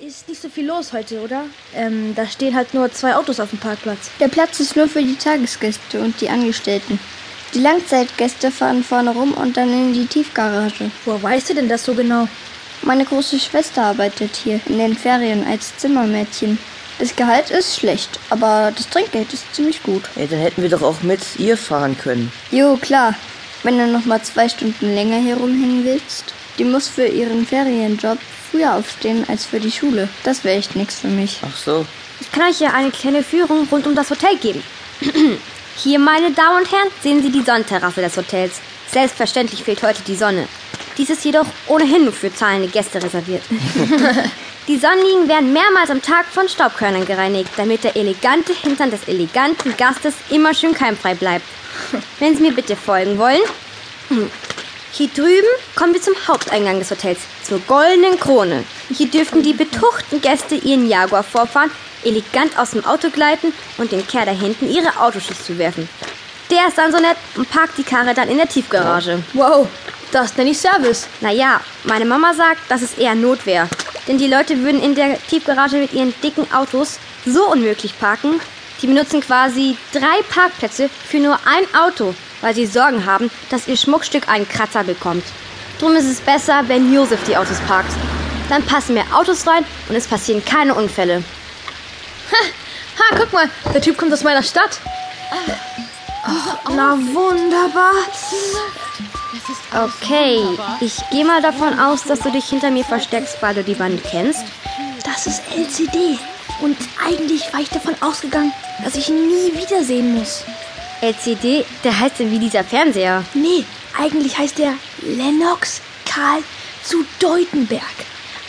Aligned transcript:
Ist 0.00 0.28
nicht 0.28 0.42
so 0.42 0.48
viel 0.48 0.66
los 0.66 0.92
heute, 0.92 1.20
oder? 1.20 1.44
Ähm, 1.72 2.14
da 2.16 2.26
stehen 2.26 2.56
halt 2.56 2.74
nur 2.74 2.90
zwei 2.92 3.14
Autos 3.14 3.38
auf 3.38 3.50
dem 3.50 3.60
Parkplatz. 3.60 4.10
Der 4.18 4.26
Platz 4.26 4.58
ist 4.58 4.74
nur 4.74 4.88
für 4.88 5.02
die 5.02 5.14
Tagesgäste 5.14 6.00
und 6.00 6.20
die 6.20 6.28
Angestellten. 6.28 6.98
Die 7.54 7.60
Langzeitgäste 7.60 8.50
fahren 8.50 8.82
vorne 8.82 9.10
rum 9.10 9.32
und 9.34 9.56
dann 9.56 9.72
in 9.72 9.94
die 9.94 10.06
Tiefgarage. 10.06 10.90
Woher 11.04 11.22
weißt 11.22 11.50
du 11.50 11.54
denn 11.54 11.68
das 11.68 11.84
so 11.84 11.94
genau? 11.94 12.26
Meine 12.82 13.04
große 13.04 13.38
Schwester 13.38 13.84
arbeitet 13.84 14.34
hier 14.34 14.60
in 14.66 14.78
den 14.78 14.96
Ferien 14.96 15.46
als 15.46 15.76
Zimmermädchen. 15.76 16.58
Das 16.98 17.14
Gehalt 17.14 17.50
ist 17.50 17.78
schlecht, 17.78 18.18
aber 18.30 18.72
das 18.74 18.88
Trinkgeld 18.88 19.32
ist 19.32 19.54
ziemlich 19.54 19.80
gut. 19.84 20.02
Ja, 20.16 20.26
dann 20.26 20.40
hätten 20.40 20.62
wir 20.62 20.70
doch 20.70 20.82
auch 20.82 21.02
mit 21.02 21.20
ihr 21.38 21.56
fahren 21.56 21.96
können. 21.96 22.32
Jo, 22.50 22.76
klar. 22.76 23.14
Wenn 23.62 23.78
du 23.78 23.86
noch 23.86 24.04
mal 24.04 24.20
zwei 24.22 24.48
Stunden 24.48 24.92
länger 24.92 25.18
hier 25.18 25.36
rumhängen 25.36 25.84
willst. 25.84 26.33
Die 26.58 26.64
muss 26.64 26.88
für 26.88 27.06
ihren 27.06 27.46
Ferienjob 27.46 28.18
früher 28.50 28.74
aufstehen 28.74 29.24
als 29.28 29.44
für 29.44 29.60
die 29.60 29.72
Schule. 29.72 30.08
Das 30.22 30.44
wäre 30.44 30.56
echt 30.56 30.76
nichts 30.76 31.00
für 31.00 31.08
mich. 31.08 31.40
Ach 31.42 31.56
so. 31.56 31.86
Ich 32.20 32.30
kann 32.30 32.48
euch 32.48 32.58
hier 32.58 32.72
eine 32.72 32.90
kleine 32.90 33.22
Führung 33.22 33.66
rund 33.70 33.86
um 33.86 33.94
das 33.94 34.10
Hotel 34.10 34.36
geben. 34.36 34.62
Hier, 35.76 35.98
meine 35.98 36.30
Damen 36.30 36.58
und 36.58 36.70
Herren, 36.70 36.88
sehen 37.02 37.20
Sie 37.20 37.30
die 37.30 37.42
Sonnenterrasse 37.42 38.00
des 38.00 38.16
Hotels. 38.16 38.60
Selbstverständlich 38.92 39.64
fehlt 39.64 39.82
heute 39.82 40.02
die 40.06 40.14
Sonne. 40.14 40.46
Dies 40.96 41.10
ist 41.10 41.24
jedoch 41.24 41.46
ohnehin 41.66 42.04
nur 42.04 42.12
für 42.12 42.32
zahlende 42.32 42.68
Gäste 42.68 43.02
reserviert. 43.02 43.42
die 44.68 44.78
Sonnenliegen 44.78 45.26
werden 45.26 45.52
mehrmals 45.52 45.90
am 45.90 46.00
Tag 46.00 46.26
von 46.26 46.48
Staubkörnern 46.48 47.04
gereinigt, 47.04 47.50
damit 47.56 47.82
der 47.82 47.96
elegante 47.96 48.52
Hintern 48.54 48.92
des 48.92 49.08
eleganten 49.08 49.76
Gastes 49.76 50.14
immer 50.30 50.54
schön 50.54 50.74
keimfrei 50.74 51.14
bleibt. 51.16 51.44
Wenn 52.20 52.36
Sie 52.36 52.42
mir 52.42 52.54
bitte 52.54 52.76
folgen 52.76 53.18
wollen. 53.18 53.40
Hier 54.96 55.08
drüben 55.08 55.48
kommen 55.74 55.92
wir 55.92 56.00
zum 56.00 56.14
Haupteingang 56.28 56.78
des 56.78 56.92
Hotels, 56.92 57.18
zur 57.42 57.58
Goldenen 57.66 58.16
Krone. 58.20 58.62
Hier 58.96 59.08
dürften 59.08 59.42
die 59.42 59.52
betuchten 59.52 60.20
Gäste 60.20 60.54
ihren 60.54 60.88
Jaguar 60.88 61.24
vorfahren, 61.24 61.72
elegant 62.04 62.56
aus 62.56 62.70
dem 62.70 62.84
Auto 62.84 63.10
gleiten 63.10 63.52
und 63.76 63.90
dem 63.90 64.06
Kerl 64.06 64.26
da 64.26 64.30
hinten 64.30 64.70
ihre 64.70 64.96
Autoschlüssel 65.00 65.44
zu 65.44 65.58
werfen. 65.58 65.88
Der 66.48 66.68
ist 66.68 66.78
dann 66.78 66.92
so 66.92 67.00
nett 67.00 67.16
und 67.34 67.50
parkt 67.50 67.76
die 67.76 67.82
Karre 67.82 68.14
dann 68.14 68.28
in 68.28 68.36
der 68.36 68.48
Tiefgarage. 68.48 69.20
Wow, 69.32 69.66
das 70.12 70.36
nenne 70.36 70.50
ich 70.50 70.58
Service. 70.58 71.08
Naja, 71.20 71.60
meine 71.82 72.04
Mama 72.04 72.32
sagt, 72.32 72.60
das 72.68 72.82
ist 72.82 72.96
eher 72.96 73.16
Notwehr. 73.16 73.68
Denn 74.06 74.18
die 74.18 74.28
Leute 74.28 74.62
würden 74.62 74.80
in 74.80 74.94
der 74.94 75.18
Tiefgarage 75.26 75.78
mit 75.78 75.92
ihren 75.92 76.14
dicken 76.22 76.46
Autos 76.52 77.00
so 77.26 77.50
unmöglich 77.50 77.98
parken. 77.98 78.40
Die 78.80 78.86
benutzen 78.86 79.20
quasi 79.22 79.76
drei 79.92 80.22
Parkplätze 80.30 80.88
für 81.08 81.18
nur 81.18 81.36
ein 81.46 81.64
Auto, 81.74 82.14
weil 82.44 82.54
sie 82.54 82.66
Sorgen 82.66 83.06
haben, 83.06 83.30
dass 83.48 83.66
ihr 83.68 83.76
Schmuckstück 83.76 84.28
einen 84.28 84.46
Kratzer 84.46 84.84
bekommt. 84.84 85.24
Drum 85.78 85.94
ist 85.96 86.04
es 86.04 86.20
besser, 86.20 86.62
wenn 86.66 86.92
Josef 86.92 87.24
die 87.26 87.38
Autos 87.38 87.58
parkt. 87.66 87.90
Dann 88.50 88.62
passen 88.62 88.92
mehr 88.92 89.06
Autos 89.14 89.46
rein 89.46 89.64
und 89.88 89.96
es 89.96 90.06
passieren 90.06 90.44
keine 90.44 90.74
Unfälle. 90.74 91.24
Ha, 92.96 93.16
guck 93.18 93.32
mal, 93.32 93.48
der 93.72 93.80
Typ 93.80 93.96
kommt 93.96 94.12
aus 94.12 94.22
meiner 94.22 94.42
Stadt. 94.42 94.78
Na 96.68 96.96
wunderbar. 96.96 97.92
Okay, 99.72 100.38
ich 100.80 100.96
gehe 101.10 101.24
mal 101.24 101.40
davon 101.40 101.78
aus, 101.78 102.04
dass 102.04 102.20
du 102.20 102.30
dich 102.30 102.44
hinter 102.44 102.70
mir 102.70 102.84
versteckst, 102.84 103.38
weil 103.40 103.54
du 103.54 103.64
die 103.64 103.78
Wand 103.78 104.04
kennst. 104.04 104.44
Das 105.02 105.26
ist 105.26 105.42
LCD. 105.56 106.18
Und 106.60 106.76
eigentlich 107.04 107.52
war 107.52 107.60
ich 107.60 107.70
davon 107.70 107.94
ausgegangen, 108.00 108.52
dass 108.84 108.94
ich 108.94 109.08
ihn 109.08 109.26
nie 109.28 109.58
wiedersehen 109.58 110.14
muss. 110.14 110.44
LCD, 111.04 111.66
der 111.84 112.00
heißt 112.00 112.18
denn 112.18 112.30
wie 112.30 112.38
dieser 112.38 112.64
Fernseher. 112.64 113.24
Nee, 113.34 113.64
eigentlich 113.98 114.38
heißt 114.38 114.58
er 114.60 114.72
Lennox 115.02 115.82
Karl 116.06 116.42
zu 116.82 117.04
Deutenberg. 117.18 117.82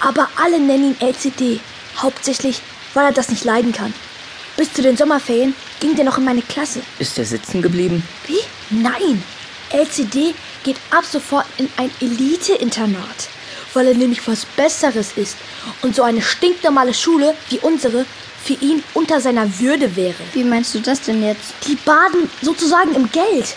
Aber 0.00 0.28
alle 0.36 0.60
nennen 0.60 0.94
ihn 1.00 1.08
LCD. 1.08 1.60
Hauptsächlich, 1.96 2.60
weil 2.92 3.06
er 3.06 3.12
das 3.12 3.30
nicht 3.30 3.44
leiden 3.44 3.72
kann. 3.72 3.94
Bis 4.56 4.72
zu 4.72 4.82
den 4.82 4.98
Sommerferien 4.98 5.54
ging 5.80 5.96
der 5.96 6.04
noch 6.04 6.18
in 6.18 6.24
meine 6.24 6.42
Klasse. 6.42 6.82
Ist 6.98 7.18
er 7.18 7.24
sitzen 7.24 7.62
geblieben? 7.62 8.06
Wie? 8.26 8.40
Nein! 8.68 9.22
LCD 9.70 10.34
geht 10.62 10.76
ab 10.90 11.04
sofort 11.10 11.46
in 11.56 11.70
ein 11.78 11.90
Elite-Internat, 12.00 13.28
weil 13.72 13.86
er 13.86 13.94
nämlich 13.94 14.28
was 14.28 14.44
Besseres 14.44 15.12
ist 15.16 15.36
und 15.80 15.96
so 15.96 16.02
eine 16.02 16.20
stinknormale 16.20 16.92
Schule 16.92 17.34
wie 17.48 17.58
unsere 17.60 18.04
für 18.42 18.54
ihn 18.54 18.82
unter 18.94 19.20
seiner 19.20 19.60
Würde 19.60 19.94
wäre. 19.96 20.14
Wie 20.32 20.44
meinst 20.44 20.74
du 20.74 20.80
das 20.80 21.00
denn 21.00 21.22
jetzt? 21.22 21.52
Die 21.66 21.76
baden 21.76 22.30
sozusagen 22.40 22.94
im 22.94 23.10
Geld. 23.10 23.54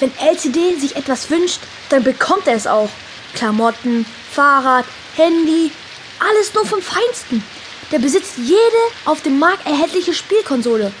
Wenn 0.00 0.12
LCD 0.18 0.76
sich 0.76 0.96
etwas 0.96 1.30
wünscht, 1.30 1.60
dann 1.88 2.02
bekommt 2.02 2.46
er 2.46 2.56
es 2.56 2.66
auch. 2.66 2.90
Klamotten, 3.34 4.06
Fahrrad, 4.32 4.84
Handy, 5.16 5.70
alles 6.18 6.52
nur 6.54 6.66
vom 6.66 6.82
Feinsten. 6.82 7.44
Der 7.92 7.98
besitzt 7.98 8.34
jede 8.38 8.58
auf 9.04 9.22
dem 9.22 9.38
Markt 9.38 9.66
erhältliche 9.66 10.14
Spielkonsole, 10.14 10.92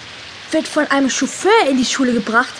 wird 0.50 0.68
von 0.68 0.86
einem 0.88 1.10
Chauffeur 1.10 1.66
in 1.68 1.76
die 1.76 1.84
Schule 1.84 2.12
gebracht 2.12 2.54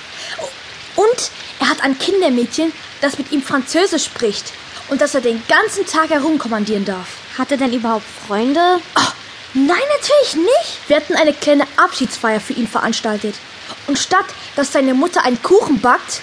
und 0.96 1.30
er 1.60 1.68
hat 1.68 1.82
ein 1.82 1.98
Kindermädchen, 1.98 2.72
das 3.00 3.18
mit 3.18 3.30
ihm 3.32 3.42
Französisch 3.42 4.04
spricht 4.04 4.52
und 4.88 5.00
das 5.00 5.14
er 5.14 5.20
den 5.20 5.42
ganzen 5.46 5.86
Tag 5.86 6.10
herumkommandieren 6.10 6.84
darf. 6.84 7.08
Hat 7.38 7.50
er 7.50 7.56
denn 7.56 7.72
überhaupt 7.72 8.06
Freunde? 8.26 8.80
Oh, 8.96 9.12
nein, 9.54 9.82
natürlich 10.00 10.36
nicht. 10.36 10.88
Wir 10.88 10.96
hatten 10.96 11.14
eine 11.14 11.32
kleine 11.32 11.66
Abschiedsfeier 11.76 12.40
für 12.40 12.52
ihn 12.52 12.68
veranstaltet. 12.68 13.34
Und 13.86 13.98
statt 13.98 14.26
dass 14.56 14.72
seine 14.72 14.94
Mutter 14.94 15.24
einen 15.24 15.42
Kuchen 15.42 15.80
backt, 15.80 16.20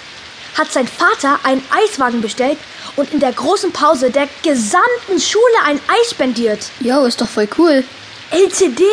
hat 0.56 0.70
sein 0.70 0.86
Vater 0.86 1.40
einen 1.44 1.64
Eiswagen 1.70 2.20
bestellt 2.20 2.58
und 2.96 3.12
in 3.12 3.20
der 3.20 3.32
großen 3.32 3.72
Pause 3.72 4.10
der 4.10 4.28
gesamten 4.42 5.20
Schule 5.20 5.42
ein 5.64 5.80
Eis 5.88 6.10
spendiert. 6.10 6.66
Jo, 6.80 7.04
ist 7.04 7.20
doch 7.20 7.28
voll 7.28 7.48
cool. 7.58 7.84
LCD 8.30 8.84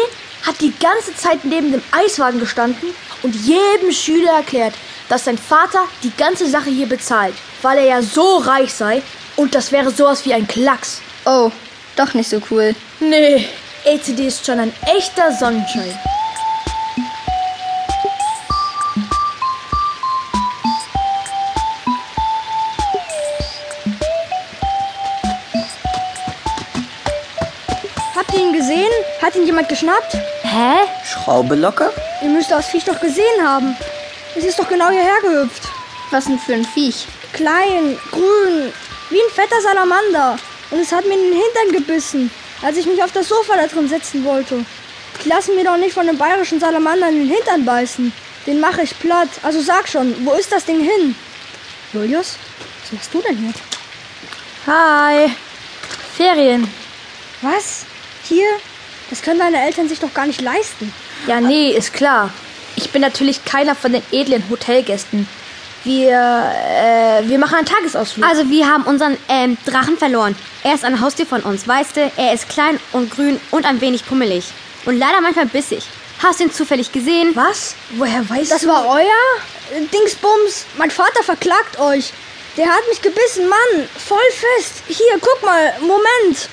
hat 0.46 0.62
die 0.62 0.74
ganze 0.80 1.16
Zeit 1.16 1.44
neben 1.44 1.72
dem 1.72 1.82
Eiswagen 1.92 2.40
gestanden 2.40 2.94
und 3.24 3.36
jedem 3.36 3.92
Schüler 3.92 4.32
erklärt, 4.32 4.74
dass 5.10 5.26
sein 5.26 5.38
Vater 5.38 5.84
die 6.04 6.16
ganze 6.16 6.48
Sache 6.48 6.70
hier 6.70 6.88
bezahlt, 6.88 7.34
weil 7.62 7.80
er 7.80 7.86
ja 7.86 8.02
so 8.02 8.38
reich 8.38 8.74
sei 8.74 9.02
und 9.36 9.54
das 9.56 9.72
wäre 9.72 9.92
sowas 9.92 10.26
wie 10.26 10.34
ein 10.34 10.48
Klacks. 10.48 11.02
Oh, 11.26 11.52
doch 11.98 12.14
nicht 12.14 12.30
so 12.30 12.42
cool. 12.52 12.74
Nee, 13.02 13.50
LCD 13.86 14.28
ist 14.28 14.46
schon 14.46 14.60
ein 14.60 14.74
echter 14.86 15.32
Sonnenschein. 15.32 15.98
Habt 28.16 28.34
ihr 28.34 28.40
ihn 28.40 28.54
gesehen? 28.54 28.92
Hat 29.22 29.36
ihn 29.36 29.46
jemand 29.46 29.70
geschnappt? 29.70 30.14
Hä? 30.44 30.80
Schraube 31.06 31.56
locker? 31.56 31.92
Ihr 32.22 32.30
müsst 32.30 32.52
das 32.52 32.68
Viech 32.68 32.84
doch 32.84 33.00
gesehen 33.00 33.42
haben. 33.42 33.78
Es 34.36 34.44
ist 34.44 34.60
doch 34.60 34.68
genau 34.68 34.90
hierher 34.90 35.22
gehüpft. 35.22 35.64
Was 36.12 36.26
denn 36.26 36.38
für 36.38 36.54
ein 36.54 36.66
Viech? 36.66 37.08
Klein, 37.32 37.98
grün, 38.12 38.74
wie 39.10 39.22
ein 39.22 39.34
fetter 39.34 39.62
Salamander. 39.62 40.38
Und 40.72 40.80
es 40.80 40.92
hat 40.92 41.06
mir 41.06 41.14
in 41.14 41.32
den 41.32 41.34
Hintern 41.34 41.72
gebissen, 41.72 42.30
als 42.62 42.78
ich 42.78 42.86
mich 42.86 43.04
auf 43.04 43.12
das 43.12 43.30
Sofa 43.30 43.56
da 43.56 43.68
drin 43.68 43.88
setzen 43.88 44.24
wollte. 44.26 44.66
Die 45.24 45.30
lassen 45.30 45.56
mir 45.56 45.66
doch 45.66 45.78
nicht 45.78 45.94
von 45.94 46.08
dem 46.08 46.18
bayerischen 46.18 46.60
Salamander 46.60 47.10
in 47.10 47.20
den 47.20 47.30
Hintern 47.30 47.66
beißen. 47.66 48.12
Den 48.46 48.60
mache 48.60 48.84
ich 48.84 48.98
platt. 49.00 49.30
Also 49.44 49.62
sag 49.62 49.88
schon, 49.88 50.26
wo 50.26 50.34
ist 50.34 50.52
das 50.52 50.66
Ding 50.66 50.80
hin? 50.80 51.16
Julius, 51.94 52.38
was 52.82 52.94
machst 52.94 53.14
du 53.14 53.22
denn 53.22 53.38
hier? 53.38 53.54
Hi. 54.68 55.32
Ferien. 56.16 56.72
Was? 57.42 57.86
Hier? 58.24 58.48
Das 59.10 59.22
können 59.22 59.40
deine 59.40 59.62
Eltern 59.66 59.90
sich 59.90 60.00
doch 60.00 60.14
gar 60.14 60.28
nicht 60.28 60.42
leisten. 60.42 60.94
Ja, 61.28 61.42
nee, 61.42 61.72
ist 61.72 61.94
klar. 61.94 62.32
Ich 62.76 62.92
bin 62.92 63.02
natürlich 63.02 63.44
keiner 63.44 63.76
von 63.76 63.94
den 63.94 64.04
edlen 64.12 64.44
Hotelgästen. 64.50 65.28
Wir, 65.86 66.12
äh, 66.18 67.28
wir 67.28 67.40
machen 67.40 67.56
einen 67.56 67.66
Tagesausflug. 67.66 68.26
Also 68.28 68.50
wir 68.50 68.68
haben 68.68 68.84
unseren 68.84 69.18
ähm, 69.30 69.58
Drachen 69.66 69.98
verloren. 69.98 70.36
Er 70.64 70.74
ist 70.74 70.84
ein 70.84 71.00
Haustier 71.00 71.26
von 71.26 71.42
uns, 71.42 71.68
weißt 71.68 71.96
du? 71.96 72.12
Er 72.18 72.34
ist 72.34 72.50
klein 72.50 72.80
und 72.92 73.10
grün 73.12 73.40
und 73.52 73.66
ein 73.66 73.80
wenig 73.82 74.06
pummelig. 74.06 74.46
Und 74.86 74.98
leider 74.98 75.22
manchmal 75.22 75.46
bissig. 75.46 75.84
Hast 76.22 76.40
du 76.40 76.44
ihn 76.46 76.52
zufällig 76.52 76.92
gesehen? 76.92 77.32
Was? 77.36 77.76
Woher 77.92 78.28
weißt 78.30 78.52
Das 78.52 78.62
du? 78.62 78.68
war 78.68 78.88
euer? 78.90 79.82
Dingsbums, 79.94 80.66
mein 80.78 80.92
Vater 80.92 81.24
verklagt 81.24 81.80
euch. 81.80 82.12
Der 82.58 82.66
hat 82.68 82.82
mich 82.90 83.02
gebissen, 83.02 83.48
Mann. 83.48 83.88
Voll 84.06 84.18
fest. 84.58 84.84
Hier, 84.88 85.18
guck 85.22 85.42
mal. 85.44 85.74
Moment. 85.80 86.50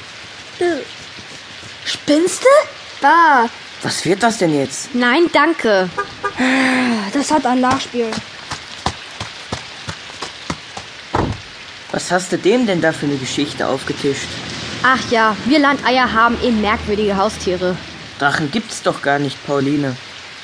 Äh, 0.60 0.82
Spinnst 1.84 2.42
du? 2.42 2.48
Da. 3.00 3.48
Was 3.82 4.04
wird 4.04 4.22
das 4.22 4.38
denn 4.38 4.56
jetzt? 4.58 4.94
Nein, 4.94 5.28
danke. 5.32 5.88
Das 7.12 7.30
hat 7.30 7.44
ein 7.46 7.60
Nachspiel. 7.60 8.10
Was 11.92 12.10
hast 12.10 12.32
du 12.32 12.38
dem 12.38 12.66
denn 12.66 12.80
da 12.80 12.92
für 12.92 13.06
eine 13.06 13.16
Geschichte 13.16 13.66
aufgetischt? 13.66 14.28
Ach 14.82 15.10
ja, 15.10 15.36
wir 15.46 15.58
Landeier 15.58 16.12
haben 16.12 16.36
eben 16.42 16.60
merkwürdige 16.60 17.16
Haustiere. 17.16 17.76
Drachen 18.18 18.50
gibt's 18.50 18.82
doch 18.82 19.02
gar 19.02 19.18
nicht, 19.18 19.44
Pauline. 19.46 19.96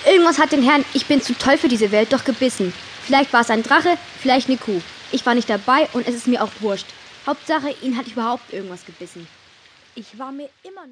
Irgendwas 0.06 0.38
hat 0.38 0.52
den 0.52 0.62
Herrn, 0.62 0.84
ich 0.94 1.06
bin 1.06 1.22
zu 1.22 1.34
toll 1.34 1.58
für 1.58 1.68
diese 1.68 1.92
Welt, 1.92 2.12
doch 2.12 2.24
gebissen. 2.24 2.72
Vielleicht 3.04 3.32
war 3.32 3.40
es 3.40 3.50
ein 3.50 3.62
Drache, 3.62 3.96
vielleicht 4.20 4.48
eine 4.48 4.58
Kuh. 4.58 4.80
Ich 5.10 5.24
war 5.26 5.34
nicht 5.34 5.50
dabei 5.50 5.88
und 5.92 6.08
es 6.08 6.14
ist 6.14 6.26
mir 6.26 6.42
auch 6.42 6.50
wurscht. 6.60 6.86
Hauptsache, 7.26 7.74
ihn 7.82 7.96
hat 7.96 8.08
überhaupt 8.08 8.52
irgendwas 8.52 8.84
gebissen. 8.84 9.26
Ich 9.94 10.18
war 10.18 10.32
mir 10.32 10.48
immer 10.62 10.82
noch. 10.82 10.90